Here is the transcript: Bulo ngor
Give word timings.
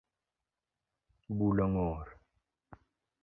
Bulo 1.37 1.65
ngor 1.73 2.07